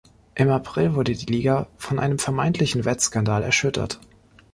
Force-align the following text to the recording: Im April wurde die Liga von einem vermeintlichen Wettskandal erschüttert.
Im 0.33 0.49
April 0.49 0.95
wurde 0.95 1.13
die 1.13 1.31
Liga 1.31 1.67
von 1.77 1.99
einem 1.99 2.17
vermeintlichen 2.17 2.85
Wettskandal 2.85 3.43
erschüttert. 3.43 3.99